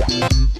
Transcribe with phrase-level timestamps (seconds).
[0.00, 0.53] 爱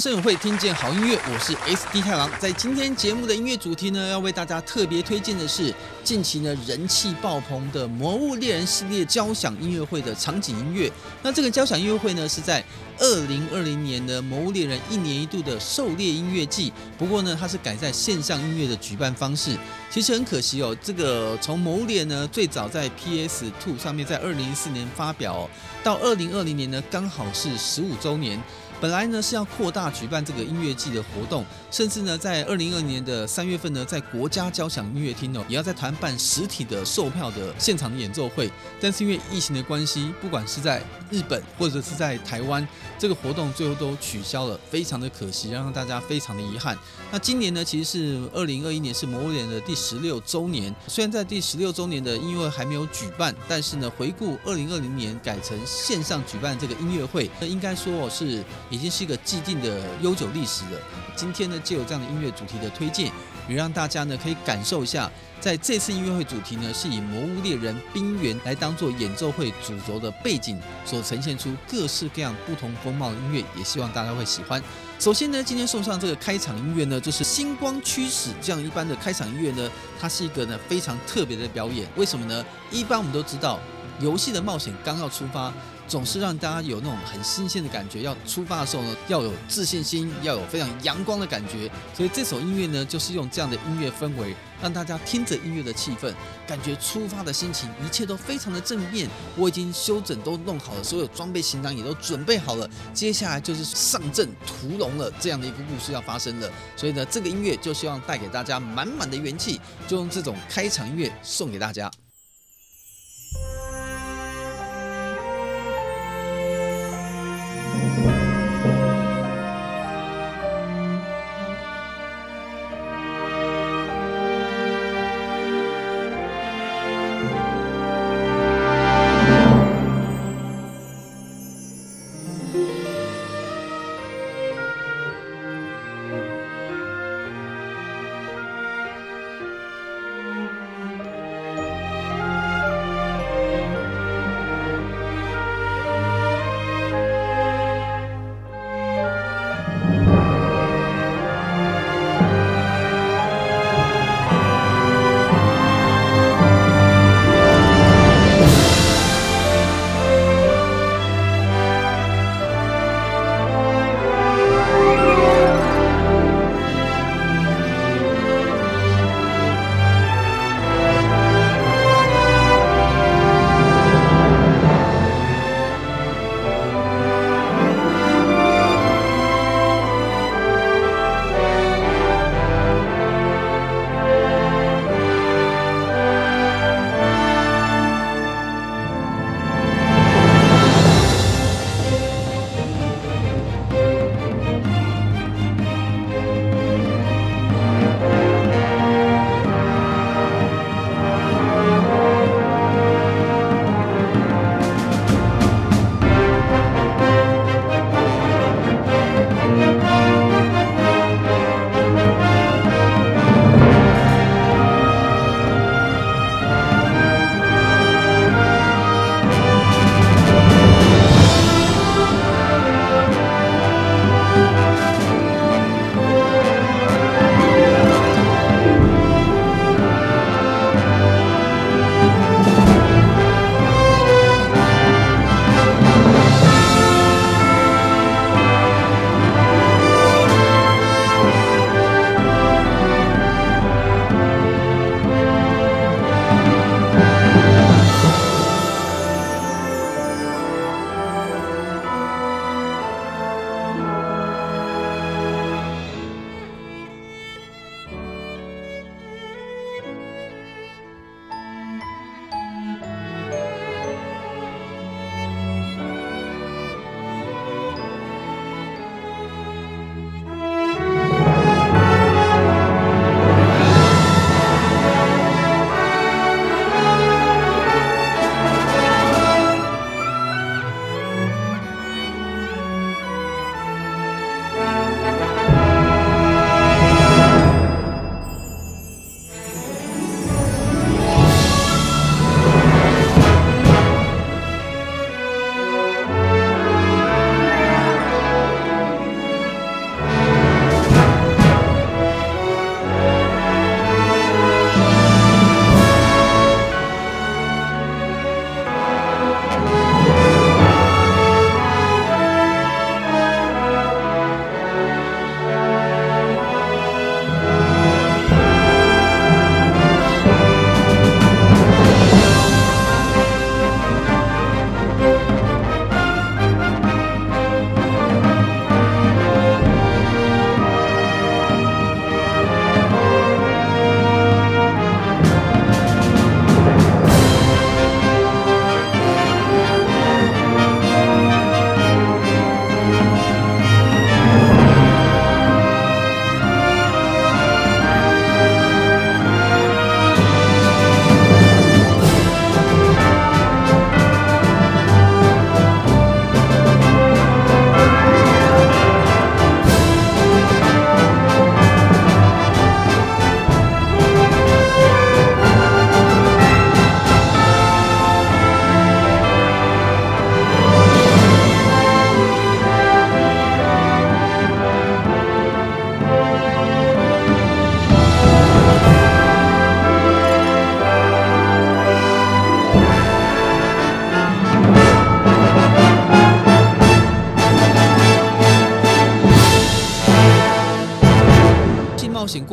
[0.00, 2.30] 玩声友会，听见好音乐，我是 SD 太郎。
[2.40, 10.90] 在今天节目的音乐主题呢，要为大家特别推荐的是近期呢人气爆棚的《魔物猎人》系列交响音乐会的场景音乐。
[11.22, 12.64] 那这个交响音乐会呢，是在
[12.98, 16.72] 二零二零年的《魔物猎人》一年一度的狩猎音乐季。
[16.96, 19.54] 不过呢，它是改在线上音乐的举办方式。
[19.90, 25.50] 其实很可惜哦，这个从《魔物猎》呢最早在 PS Two 上面在二零一四年发表，哦，
[25.84, 28.42] 到二零二零年呢刚好是十五周年。
[28.80, 38.50] 本来呢是要扩大举办这个音乐季的活动，甚至呢在二零二二年的三月份呢，在国家交响音乐厅呢，也要在台湾办实体的售票的现场演奏会。
[38.80, 42.66] 但是因为疫情的关系，不管是在日本或者是在台湾，
[42.98, 46.74] 这个活动最后都取消了，非常的可惜，让大家非常的遗憾。
[47.12, 58.44] 那今年呢，其实是二零二一年是魔物猎人的第十六周年，虽然在第十六周年的音乐会还没有举办，但是呢，回顾二零二零年改成线上举办这个音乐会，那应该说是。
[58.70, 60.80] 已经是一个既定的悠久历史了。
[61.16, 63.10] 今天呢，就有这样的音乐主题的推荐，
[63.48, 74.62] 也让大家呢可以感受一下，在这次音乐会主题呢是以《魔物猎人冰原》来当做演奏会主轴的背景，所呈现出各式各样不同风貌的音乐，也希望大家会喜欢。
[75.00, 81.88] 首先呢，今天送上这个开场音乐呢，就是《星光驱使》这样一般的开场音乐呢，它是一个呢非常特别的表演。
[81.96, 82.44] 为什么呢？
[82.70, 83.58] 一般我们都知道，
[83.98, 85.50] 游戏的冒险刚要出发。
[85.90, 88.02] 总是让大家有那种很新鲜的感觉。
[88.02, 91.68] 要出发的时候呢，要有自信心，要有非常阳光的感觉。
[91.92, 96.14] 所以这首音乐呢，就是用这样的音乐氛围，让大家听着音乐的气氛，
[96.46, 99.08] 感觉出发的心情，一切都非常的正面。
[99.36, 106.48] 我已经修整都弄好了，所有装备行囊也都准备好了，接下来就是上阵屠龙了，这样的一个故事要发生了。
[106.76, 111.90] 所以呢，这个音乐就希望带给大家满满的元气，就用这种开场音乐送给大家。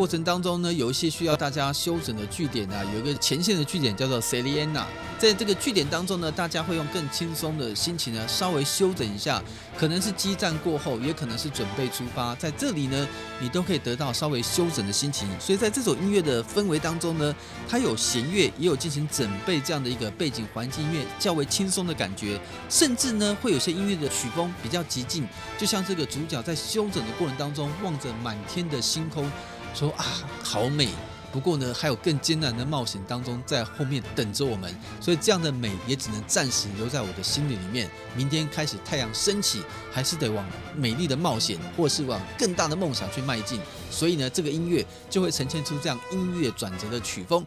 [0.07, 4.86] 过程当中呢，有一些需要大家休整的据点啊，有一个前线的据点叫做 Seliena，
[5.19, 9.44] 在这个据点当中呢，大家会用更轻松的心情呢，稍微休整一下，
[9.77, 13.06] 可能是激战过后，也可能是准备出发，在这里呢，
[13.42, 15.27] 你都可以得到稍微休整的心情。
[15.42, 17.36] 所以在这首音乐的氛围当中呢，
[17.68, 22.39] 它有弦乐，也有进行整备这样的一个背景环境音乐，较为轻松的感觉，
[22.69, 25.27] 甚至呢，会有些音乐的曲风比较激进，
[25.57, 29.30] 就像这个主角在休整的过程当中，望着满天的星空，
[29.78, 30.06] 说啊，
[30.44, 30.90] 好美。
[31.30, 37.88] 不过呢，还有更艰难的冒险当中在后面等着我们，所以这样的美也只能暂时留在我的心里里面。
[38.16, 40.44] 明天开始太阳升起，还是得往
[40.76, 43.60] 美丽的冒险，或是往更大的梦想去迈进。
[43.92, 47.46] 所以呢，这个音乐就会呈现出这样音乐转折的曲风。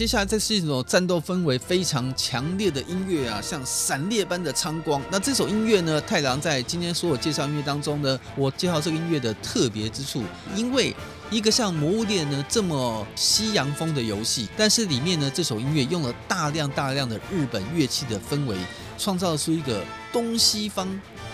[0.00, 5.02] 接下来这是一种战斗氛围非常强烈的音乐啊，像闪电般的苍光。
[5.12, 10.24] 那这首音乐呢，太郎在今天所有介绍音乐当中呢，我介绍这个音乐的特别之处，
[10.56, 10.96] 因为
[11.30, 18.56] 一个像《魔物猎人》呢这么西洋风的游戏，但是里面呢这首音乐用了大量大量的日本乐器的氛围，
[18.96, 20.88] 创造出一个东西方。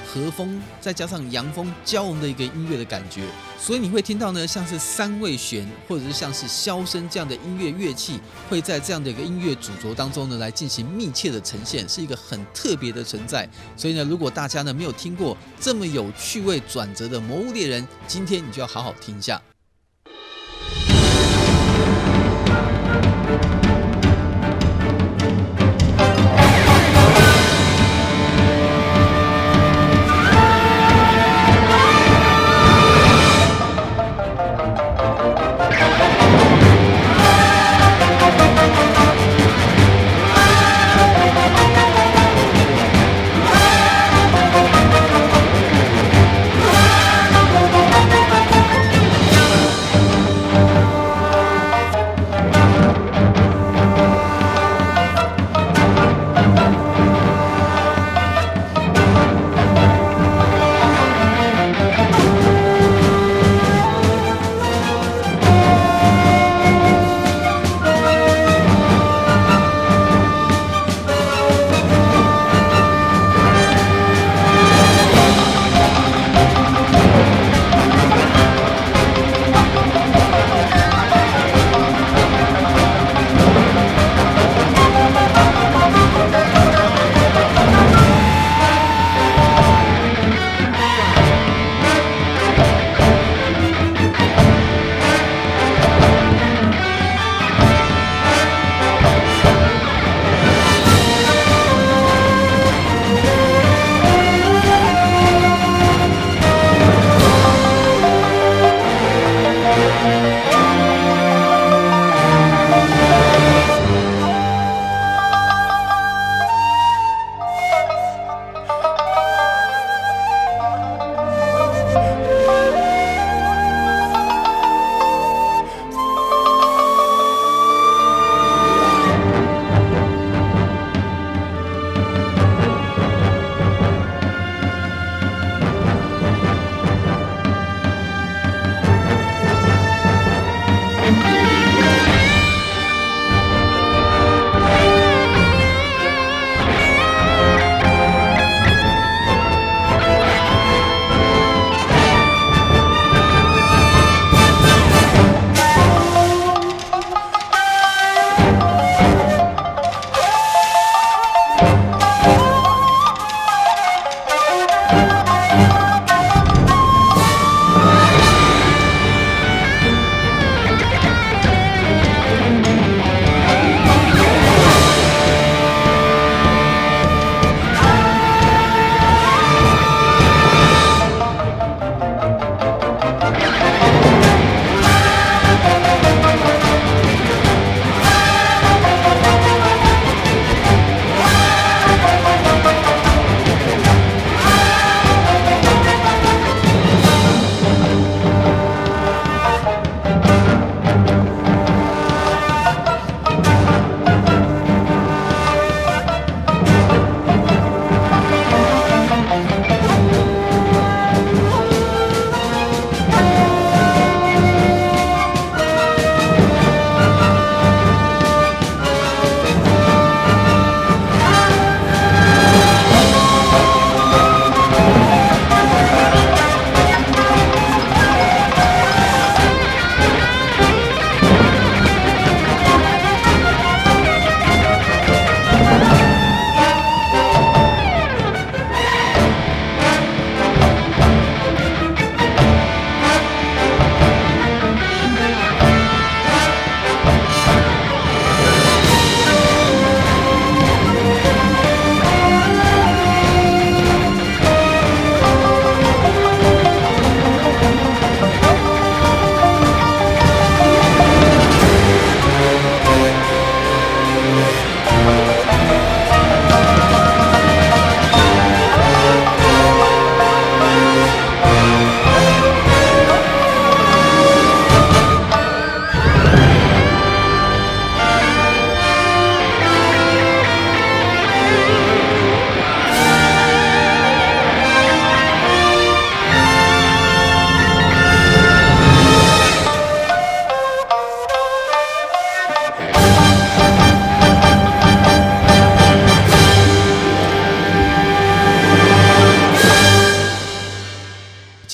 [0.07, 3.23] 和风再加上洋风交融的一个音乐的感觉，
[3.61, 13.49] 所以你会听到呢，像是三味弦或者是像是箫声这样的音乐乐器，会在这样的一个音乐主轴当中呢来进行密切的呈现，是一个很特别的存在。
[13.77, 19.43] 所以呢，如果大家呢没有听过这么有趣味转折的《魔物猎人》，今天你就要好好听一下。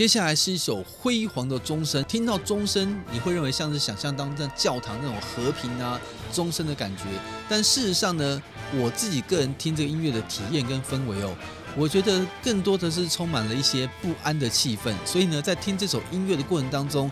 [0.02, 5.96] 接下来是一首辉煌的钟声，听到钟声，你会认为像是想象当中教堂那种和平啊
[6.32, 7.04] 钟声的感觉。
[7.48, 8.42] 但事实上呢，
[8.74, 11.32] 我自己个人听这个音乐的体验跟氛围哦，
[11.76, 14.92] 我觉得更多的是充满了一些不安的气氛。
[15.06, 17.08] 所以呢，在听这首音乐的过程当中，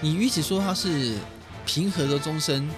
[0.00, 1.14] 你与其说它是
[1.64, 2.68] 平和的钟声，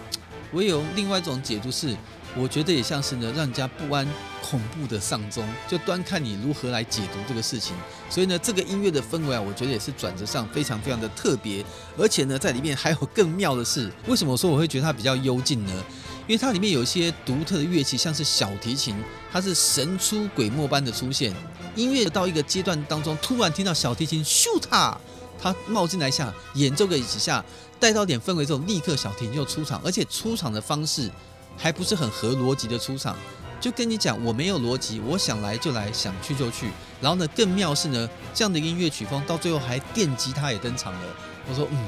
[0.53, 1.97] 我也有另外一种解读是。
[2.37, 4.05] 我觉得也像是呢，让人家不安、
[4.43, 7.77] 恐怖的丧钟，就端看你如何来解读这个事情。
[8.11, 11.65] 所以呢，这个音乐的氛围啊，我觉得也是转折上非常非常的特别。
[11.97, 15.73] 而且呢，在里面还有更妙的是，为什么说我会觉得它比较幽静呢？
[16.27, 18.97] 因为它里面有一些独特的乐器，像是小提琴，
[19.31, 21.33] 它是神出鬼没般的出现。
[21.77, 24.99] 音乐到一个阶段当中，突然听到小提琴咻它，
[25.41, 27.45] 它冒进来一下，演奏个几下，
[27.79, 31.09] 带到点氛围之后，立刻小提琴就出场，而且出场的方式。
[31.57, 33.17] 还不是很合逻辑的出场，
[33.61, 36.71] 就跟你讲，我没有逻辑，我想来就来，想去就去。
[37.01, 41.01] 然后呢，更妙是呢，这样的音乐曲风到最后还电吉他也登场了。
[41.49, 41.79] 我说，嗯，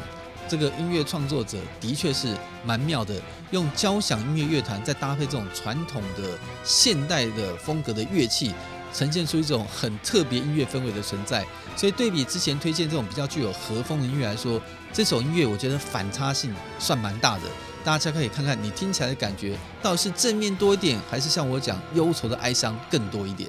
[0.49, 3.15] 这个音乐创作者的确是蛮妙的，
[3.51, 8.55] 用交响音乐乐团再搭配这种传统的现代的风格的乐器，
[8.93, 11.45] 呈现出一种很特别音乐氛围的存在。
[11.77, 14.61] 所以对比之前推荐这种比较具有和风的音乐来说，
[14.93, 17.43] 这首音乐我觉得反差性算蛮大的。
[17.87, 23.49] 大家可以看看你听起来的感觉，到底是正面多一点，还是像我讲忧愁的哀伤更多一点？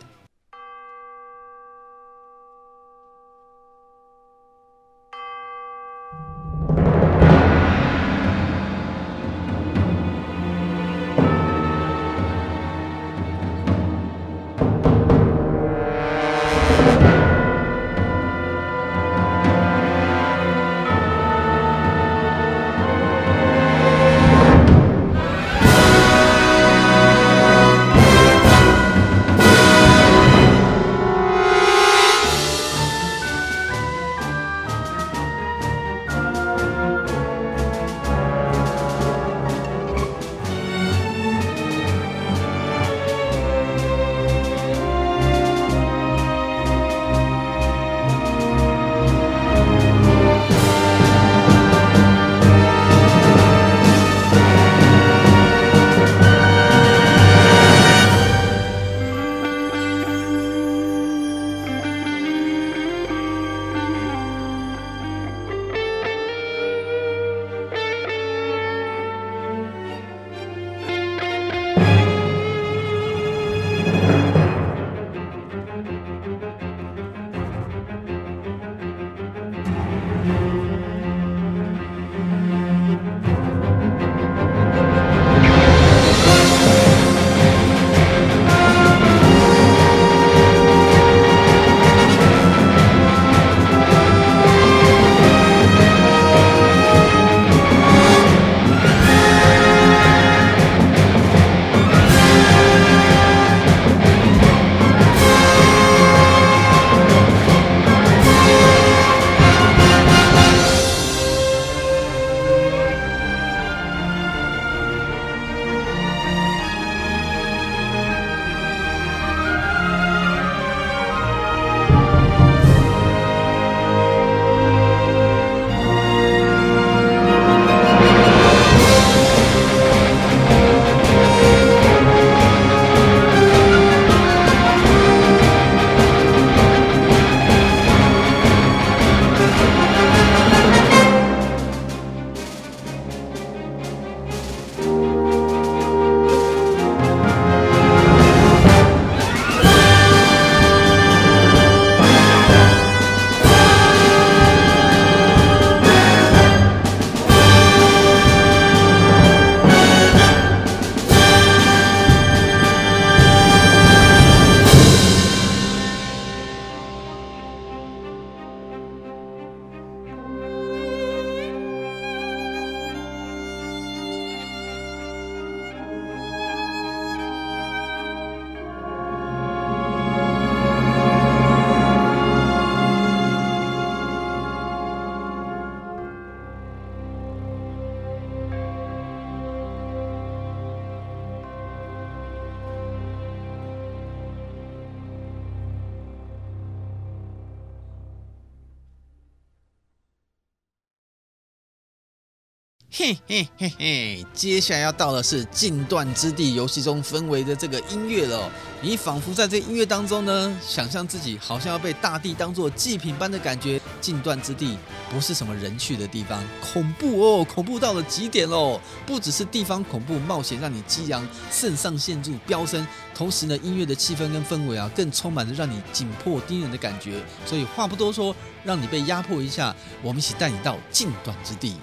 [202.90, 208.50] 嘿嘿嘿嘿，接下来要到的是禁断之地游戏中氛围的这个音乐了。
[208.82, 214.78] 你仿佛在这音乐当中呢，想象自己好像要被大地当做祭品般的感觉，禁断之地
[215.12, 218.80] 不是什么人去的地方，恐怖哦，恐怖到了极点喽！
[219.06, 227.22] 不只是地方恐怖，冒险让你激昂，肾上腺素飙升，同时呢，音乐的气氛跟氛围啊，更充满着让你紧迫盯人的感觉。
[227.46, 231.76] 所以话不多说，让你被压迫一下，我们一起带你到禁断之地。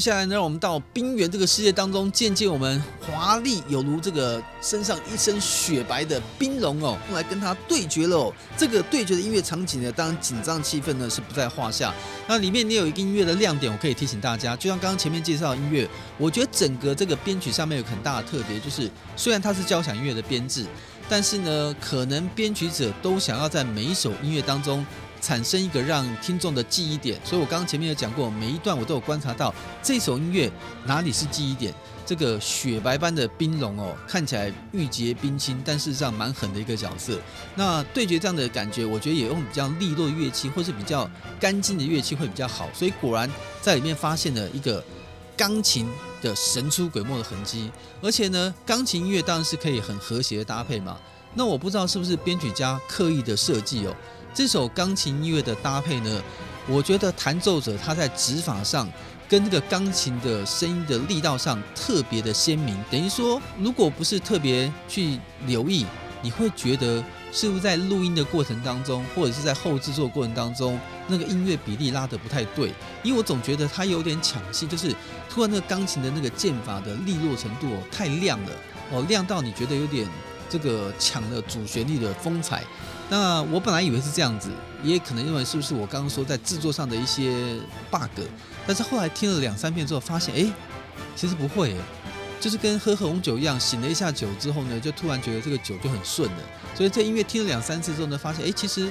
[0.00, 11.94] 接下来呢，让我们到冰原这个世界当中，见见我们华丽有如这个身上一身雪白的冰龙哦，用来跟他对决喽、这个对决的音乐场景呢，当然紧张气氛呢是不在话下。
[12.26, 15.86] 那里面你有一个音乐的亮点，我可以提醒大家，就像刚刚前面介绍的音乐，
[16.16, 20.64] 我觉得整个这个编曲上面有很大的特别，就是虽然它是交响音乐的编制，
[21.10, 24.82] 但是呢，可能编曲者都想要在每一首音乐当中。
[25.20, 30.50] 产生一个让听众的记忆点，所以我刚刚前面有讲过，每一段我都有观察到这首音乐
[30.86, 31.72] 哪里是记忆点。
[32.06, 37.16] 这个雪白般的冰龙哦，看起来玉洁冰清，但事实上蛮狠的一个角色。
[37.54, 42.68] 那对决这样的感觉，我觉得也用比较利落的乐器，或是比较干净的乐器会比较好。
[42.74, 43.30] 所以果然
[43.60, 44.82] 在里面发现了一个
[45.36, 45.88] 钢琴
[46.20, 47.70] 的神出鬼没的痕迹，
[48.02, 50.98] 而且呢，钢琴音乐当然是可以很和谐的搭配嘛。
[51.34, 53.94] 那我不知道是不是编曲家刻意的设计哦。
[54.32, 56.22] 这首钢琴音乐的搭配呢，
[56.68, 58.88] 我觉得弹奏者他在指法上
[59.28, 62.76] 跟这个钢琴的声音的力道上特别的鲜明。
[62.90, 65.84] 等于说，如果不是特别去留意，
[66.22, 72.72] 你会觉得是不是在录音的过程当中，或者是在后制作过程当中，那个音乐比例拉得不太对？
[73.02, 74.94] 因为我总觉得它有点抢戏，就是
[75.28, 78.52] 突然那个钢琴的那个键法的利落程度哦太亮了
[78.92, 80.08] 哦，亮到你觉得有点
[80.48, 82.62] 这个抢了主旋律的风采。
[83.10, 84.48] 那我本来以为是这样子，
[84.84, 87.58] 也可能认为是不是我刚刚说在制作上的一些
[87.90, 88.22] bug，
[88.66, 90.50] 但是后来听了两三遍之后，发现哎，
[91.16, 91.74] 其实不会，
[92.40, 96.38] 就是跟喝红酒一样，醒了一下酒之后呢，就突然觉得这个酒就很顺了。
[96.74, 98.88] 所以这音乐听了两三次之后呢，发现哎，其实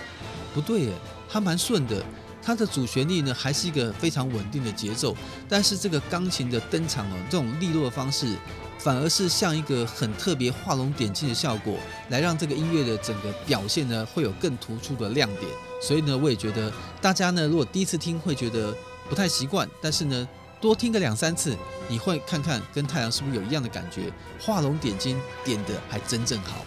[0.53, 0.93] 不对耶，
[1.29, 2.03] 它蛮顺的。
[2.41, 5.15] 它的主旋律呢，还是一个非常稳定的节奏，
[5.47, 8.33] 但是这个钢琴的登场哦，这种利落的方式，
[8.79, 11.77] 反而是像一个很特别画龙点睛的效果，
[12.09, 15.51] 来让这个音乐的整个表现呢，会有更突出的亮点。
[15.81, 18.73] 所以呢，我也觉得大家呢，如果第一次听会觉得
[19.09, 20.27] 不太习惯，但是呢，
[20.61, 21.55] 多听个两三次，
[21.87, 24.11] 你会看看跟太阳是不是有一样的感觉，
[24.41, 26.65] 画龙点睛，点的还真正好。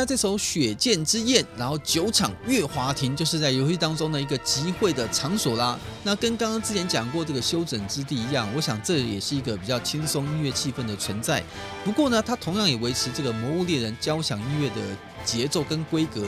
[0.00, 5.78] 那这首《雪剑之宴》，然后酒场月华亭就是在游戏当中的一个集会的场所啦。
[6.02, 11.44] 那跟刚刚之前讲过这个休整之地一样，我想这也是一个比较轻松音乐气氛的存在。
[11.84, 14.76] 不过呢，它同样也维持这个《魔物猎人》交响音乐的
[15.22, 16.24] 节奏跟规格。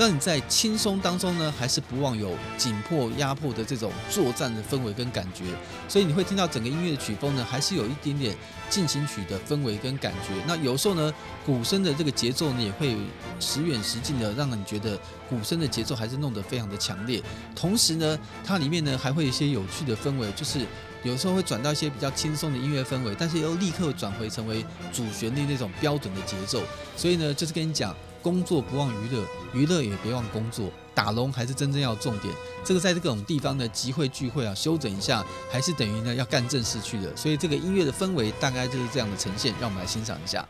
[0.00, 5.44] 让你在轻松当中呢，还是不忘有紧迫压迫的这种作战的氛围跟感觉，
[5.90, 8.34] 所以你会听到整个音乐的曲风呢，还是有一点点
[8.70, 10.32] 进行曲的氛围跟感觉。
[10.46, 11.12] 那有时候呢，
[11.44, 12.96] 鼓声的这个节奏呢，也会
[13.38, 17.22] 时远时近的，让你觉得鼓声的节奏还是弄得非常的强烈。
[17.54, 20.60] 同时呢，它里面呢还会有一些有趣的氛围，就是
[21.02, 26.62] 有时候会转到一些比较轻松的音乐氛围，但是又立刻转回成为主旋律那种标准的节奏。
[26.96, 27.94] 所以呢，就是跟你讲。
[28.22, 30.70] 工作不忘娱乐，娱乐也别忘工作。
[30.94, 32.34] 打龙还是真正要重点。
[32.64, 37.16] 这个在这种地方的集会聚会啊，休整一下，还是等于呢要干正事去的。
[37.16, 39.54] 所以这个音乐的氛围大概就是这样的呈现。
[39.60, 40.46] 让我们来欣赏一下。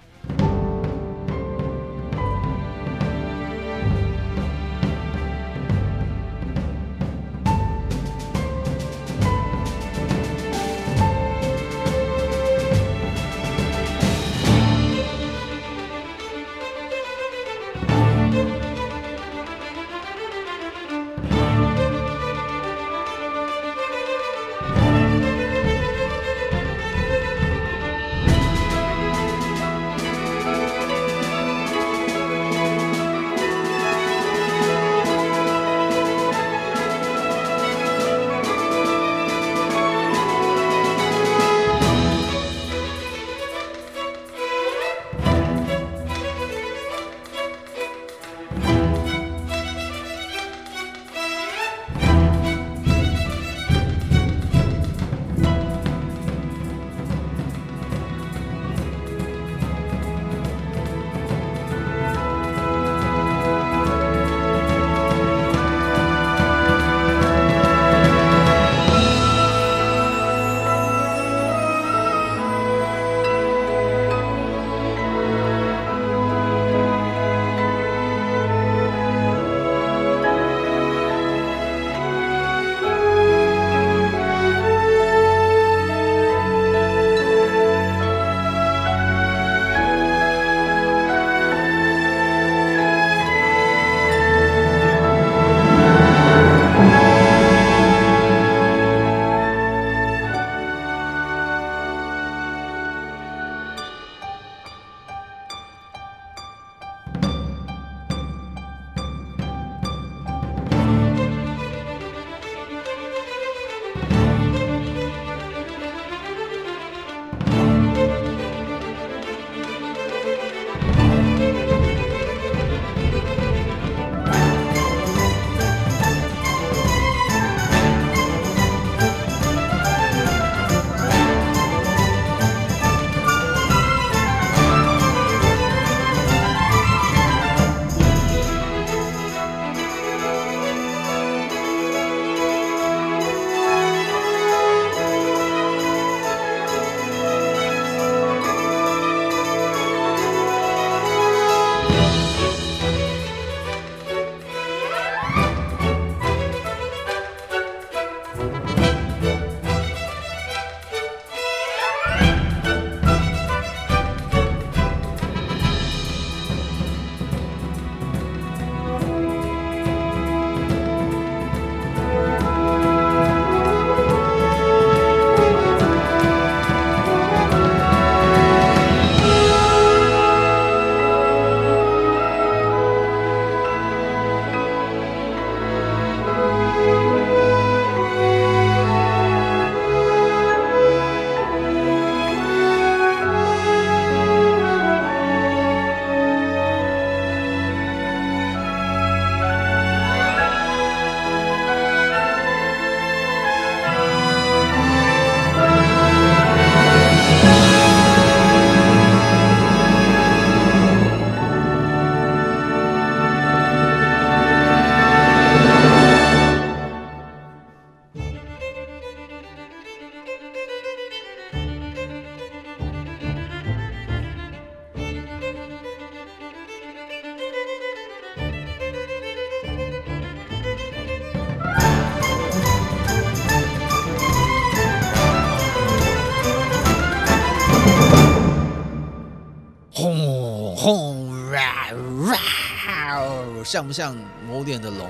[243.70, 244.16] 像不像
[244.48, 245.08] 某点的龙？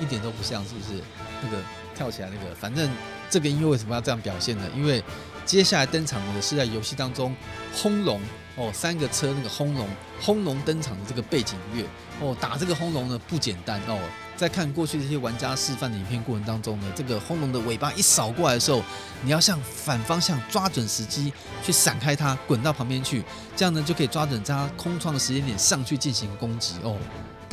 [0.00, 1.02] 一点都不像，是不是？
[1.42, 1.62] 那个
[1.94, 2.88] 跳起来那个，反正
[3.28, 4.64] 这个音乐为什么要这样表现呢？
[4.74, 5.04] 因为
[5.44, 7.36] 接下来登场的是在游戏当中
[7.74, 8.18] 轰龙
[8.56, 9.86] 哦，三个车那个轰龙
[10.18, 11.86] 轰龙登场的这个背景音乐
[12.26, 13.98] 哦，打这个轰龙呢不简单哦。
[14.34, 18.82] 在看过去这些玩家示范的影片过程当中呢，这个轰龙的尾巴一扫过来的时候，
[19.22, 21.30] 你要向反方向抓准时机
[21.62, 23.22] 去闪开它，滚到旁边去，
[23.54, 26.96] 这样呢就可以抓准在它空窗的时间点上去进行攻击哦。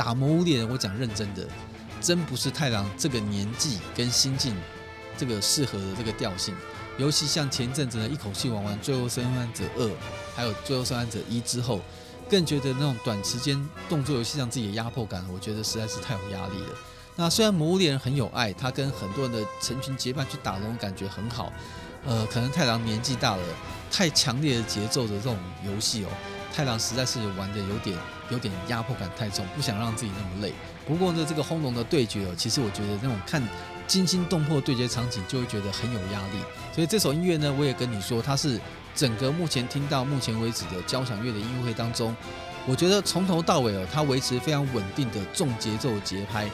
[0.04, 1.46] 打魔物猎人，我讲认真的，
[2.00, 4.52] 真不是太郎这个年纪跟心境
[5.16, 6.52] 这个适合的这个调性。
[6.98, 9.86] 尤其像前阵子呢，一口气玩完《最后生还者二》
[10.34, 11.80] 还有《最后生还者一》之后。
[12.28, 16.68] 更觉得那种短时间动作游戏让自己的压迫感，我觉得实在是太有压力了。
[17.14, 21.52] 那虽然魔物猎人很有爱，他跟很多人的成群结伴去打龙，感觉很好。
[22.06, 23.42] 呃，可能太郎年纪大了，
[23.90, 26.08] 太强烈的节奏的这种游戏哦，
[26.54, 27.98] 太郎实在是玩的有点
[28.32, 30.52] 有点压迫感太重，不想让自己那么累。
[30.88, 33.40] 不过呢，这个轰隆的对决哦，其实我觉得那种看
[33.86, 36.38] 惊心动魄对决场景就会觉得很有压力。
[36.74, 38.58] 所以这首音乐呢，我也跟你说，它是。
[38.94, 42.14] 整个目前听到目前为止的交响乐的音乐会当中，
[42.66, 46.46] 我觉得从头到尾哦，它维持非常稳定的重节奏节拍，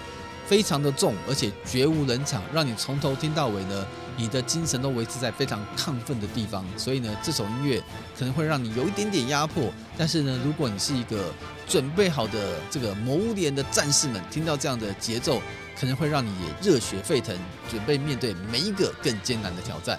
[0.47, 3.85] 非常的重，而且绝无冷场，让你从头听到尾呢，
[4.17, 6.65] 你的精神都维持在非常亢奋的地方。
[6.77, 7.83] 所以呢，这首音乐
[8.17, 9.65] 可能会让你有一点点压迫，
[9.99, 11.35] 但是呢，如果你是一个
[11.67, 15.43] 准备好的这个魔物猎人的战士们，听到这样的节奏，
[15.79, 17.37] 可能会让你也热血沸腾，
[17.69, 19.99] 准备面对每一个更艰难的挑战。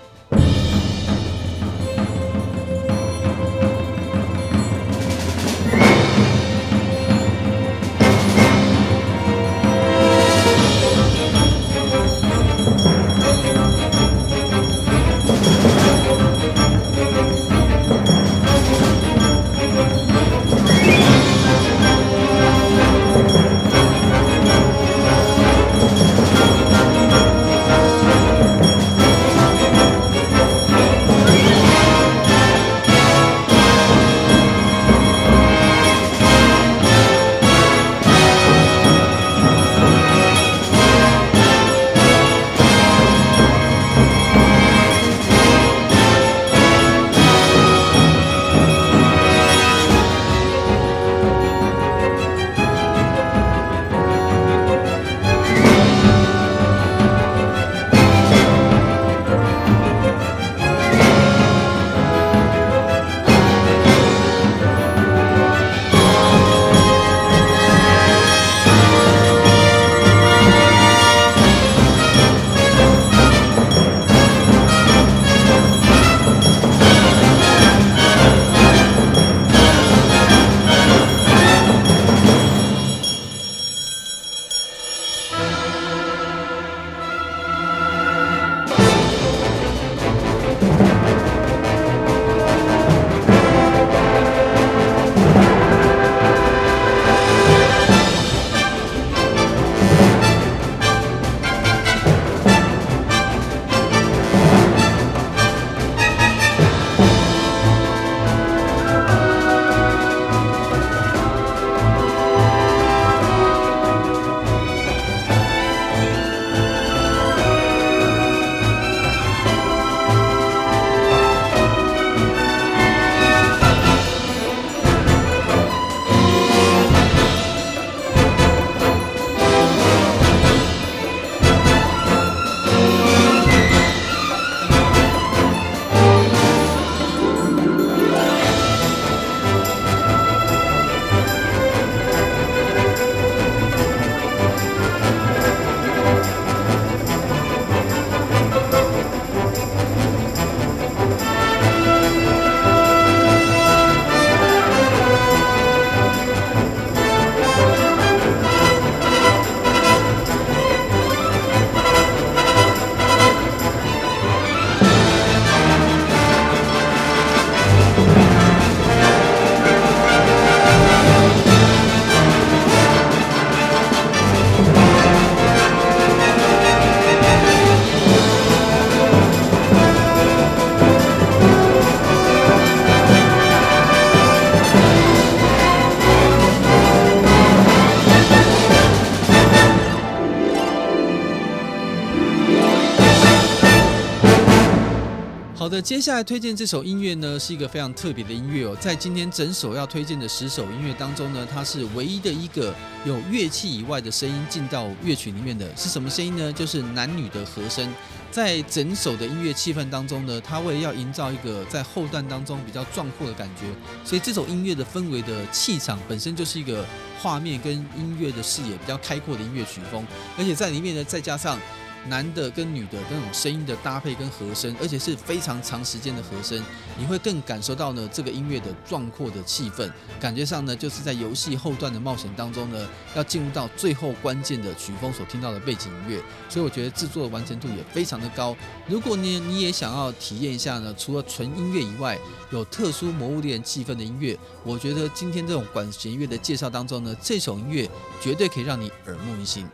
[195.81, 198.75] 接下来推荐这首音乐呢，是一个非常特别的音乐哦。
[198.79, 202.73] 在今天整首要推荐的十首音乐当中呢，它是唯一的一个
[203.05, 206.51] 有乐器以外的声音进到乐曲里面的，是什么声音呢？
[206.51, 207.87] 就是男女的和声。
[208.31, 213.63] 在整首的音乐气氛当中呢，它为了要营造一个在后段当中比较壮阔的感觉，
[214.03, 216.85] 所以这首音乐的氛围的气场本身就是一个
[217.21, 220.05] 画面跟音乐的视野比较开阔的音乐曲风，
[220.37, 221.59] 而且在里面呢，再加上。
[222.07, 226.63] 男的跟女的那种声音的搭配跟和声，而且是非常长时间的和声，
[226.97, 238.55] 你会更感受到呢这个音乐的壮阔的气氛，感觉上呢就是在游戏后段的冒险当中呢，要进入到最后关键的曲风所听到的背景音乐，所以我觉得制作的完成度也非常的高。
[238.87, 242.17] 如果你你也想要体验一下呢，除了纯音乐以外，
[242.51, 247.89] 有特殊魔物猎人气氛的音乐，我觉得今天这种管弦乐的介绍当中呢，这首音乐
[248.21, 249.67] 绝对可以让你耳目一新。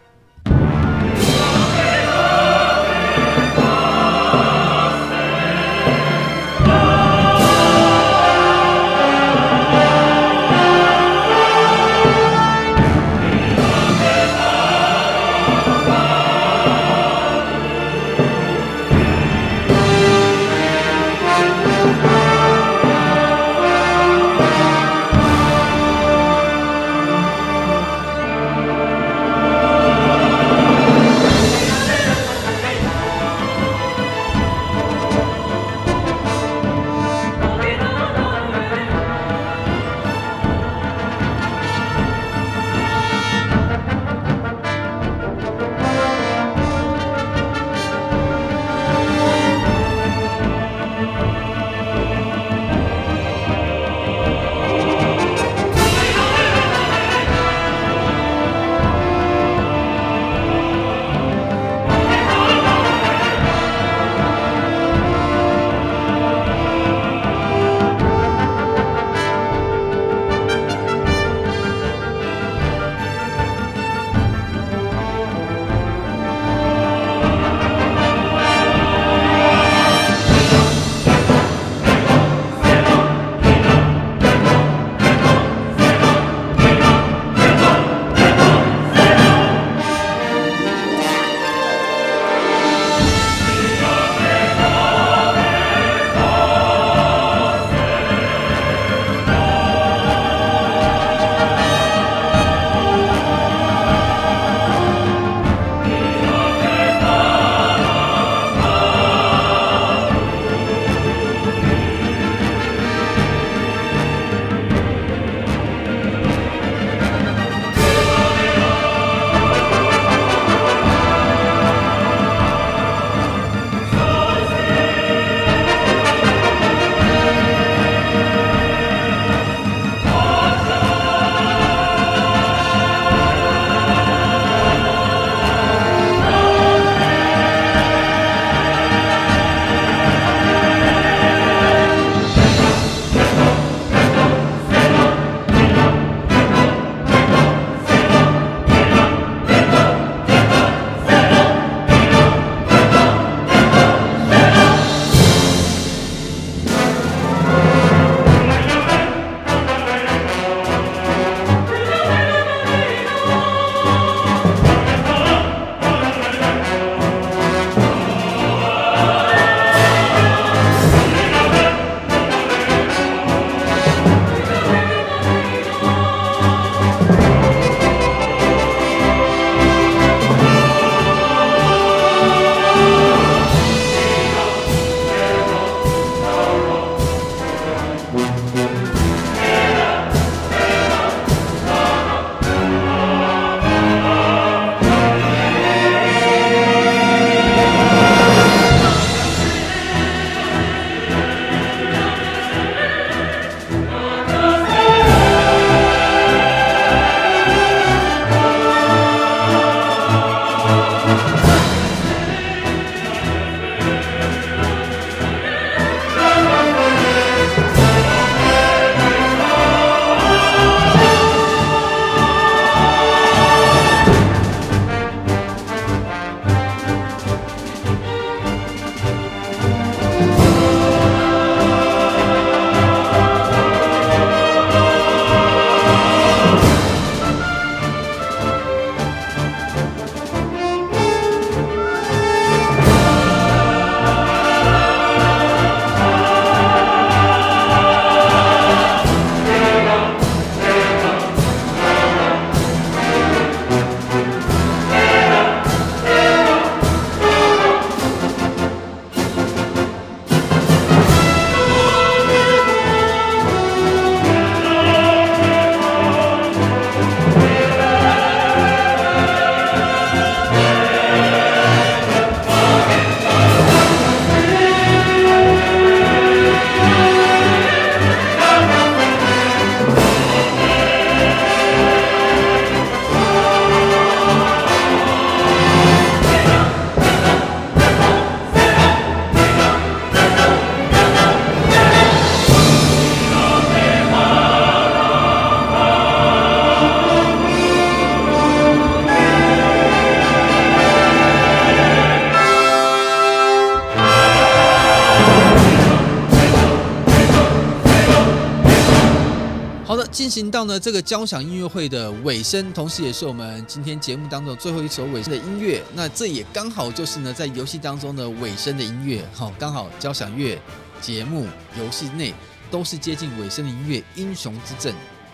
[310.16, 315.84] 进行到呢这个交响音乐会的尾声，同时也是我们今天节目当中最后一首尾声的音乐。
[315.94, 320.58] 那这也刚好就是呢在游戏当中的尾声的音乐，好，刚好交响乐
[321.02, 321.46] 节目
[321.78, 322.34] 游戏内
[322.72, 324.94] 都是接近尾声的音乐，《英雄之证》，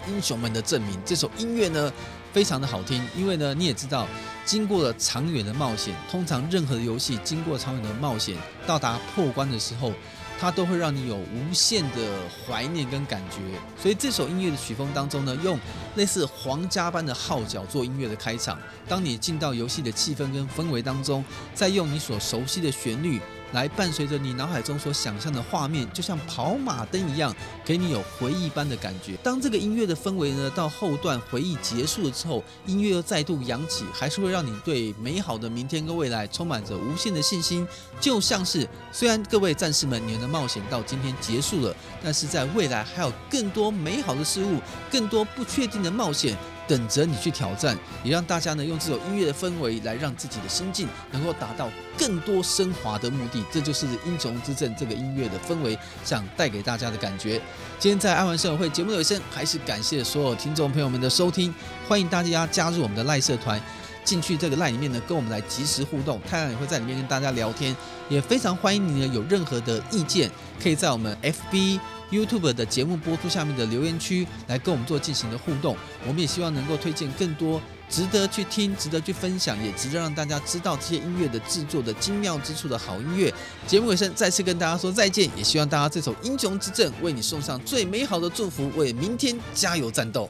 [0.09, 0.99] 英雄们的证明。
[1.05, 1.93] 这首音乐呢
[2.33, 4.07] 非常的好听，因为呢你也知道，
[4.45, 9.93] 经过了长远的冒险，通常任何的游戏经过长远的冒险，到达破关的时候。
[10.41, 13.37] 它都会让你有无限的怀念跟感觉，
[13.79, 15.55] 所以这首音乐的曲风当中呢，用
[15.93, 18.57] 类似皇家般的号角做音乐的开场。
[18.87, 21.23] 当你进到游戏的气氛跟氛围当中，
[21.53, 23.21] 再用你所熟悉的旋律。
[23.53, 27.35] 来伴随着你脑海中所想象的画面，就像跑马灯一样，
[27.65, 29.15] 给你有回忆般的感觉。
[29.23, 37.67] 当这个音乐的氛围呢，到后段回忆结束了之后，音乐又再度扬起，还是会让你对美好的明天跟未来充满着无限的信心。
[37.99, 46.37] 就像是，虽然各位战士们，你们的冒险到今天结束了，但是在未来还有更多美好的事物，更多不确定的冒险。
[46.71, 53.43] 等着你去挑战，也让大家呢用这首音乐的氛围来让自己的心境能够达到更多升华的目的。
[53.51, 57.41] 这就是《英雄之证》这个音乐的氛围想带给大家的感觉。
[57.77, 61.53] 今天在爱玩社友会节目的尾声，还是感谢所有听众朋友们的收听，
[61.89, 63.61] 欢迎大家加入我们的赖社团，
[64.05, 67.75] 进去这个赖里面呢跟我们来即时互动，太阳也会在里面跟大家聊天，
[68.07, 70.31] 也非常欢迎你呢有任何的意见，
[70.63, 71.81] 可以在我们 FB。
[72.11, 83.33] YouTube 的节目播出下面的留言区来跟我们做进行的互动，我们也希望能够推荐更多值得去听、值得去分享，也值得让大家知道这些音乐的制作的精妙之处的好音乐。
[83.65, 90.29] 节目尾声再次跟大家说再见，也希望大家这首《英雄之证》为你送上最美好的祝福，为明天加油战斗。